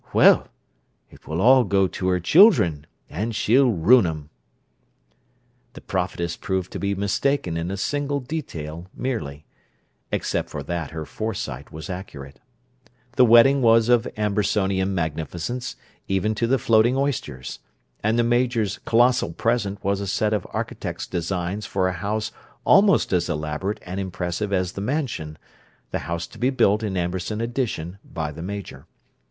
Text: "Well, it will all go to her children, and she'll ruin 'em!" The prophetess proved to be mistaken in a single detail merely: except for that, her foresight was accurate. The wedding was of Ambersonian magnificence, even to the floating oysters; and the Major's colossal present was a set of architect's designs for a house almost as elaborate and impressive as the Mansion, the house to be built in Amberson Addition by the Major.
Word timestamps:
"Well, 0.13 0.47
it 1.11 1.27
will 1.27 1.39
all 1.41 1.63
go 1.63 1.85
to 1.87 2.07
her 2.07 2.19
children, 2.19 2.87
and 3.07 3.35
she'll 3.35 3.69
ruin 3.71 4.07
'em!" 4.07 4.31
The 5.73 5.81
prophetess 5.81 6.35
proved 6.35 6.71
to 6.71 6.79
be 6.79 6.95
mistaken 6.95 7.55
in 7.55 7.69
a 7.69 7.77
single 7.77 8.19
detail 8.19 8.87
merely: 8.95 9.45
except 10.11 10.49
for 10.49 10.63
that, 10.63 10.89
her 10.89 11.05
foresight 11.05 11.71
was 11.71 11.87
accurate. 11.87 12.39
The 13.15 13.25
wedding 13.25 13.61
was 13.61 13.89
of 13.89 14.07
Ambersonian 14.17 14.95
magnificence, 14.95 15.75
even 16.07 16.33
to 16.33 16.47
the 16.47 16.57
floating 16.57 16.97
oysters; 16.97 17.59
and 18.03 18.17
the 18.17 18.23
Major's 18.23 18.79
colossal 18.79 19.33
present 19.33 19.83
was 19.83 20.01
a 20.01 20.07
set 20.07 20.33
of 20.33 20.47
architect's 20.49 21.05
designs 21.05 21.67
for 21.67 21.87
a 21.87 21.93
house 21.93 22.31
almost 22.65 23.13
as 23.13 23.29
elaborate 23.29 23.79
and 23.85 23.99
impressive 23.99 24.51
as 24.51 24.71
the 24.71 24.81
Mansion, 24.81 25.37
the 25.91 25.99
house 26.09 26.25
to 26.25 26.39
be 26.39 26.49
built 26.49 26.81
in 26.81 26.97
Amberson 26.97 27.39
Addition 27.39 27.99
by 28.03 28.31
the 28.31 28.41
Major. 28.41 28.87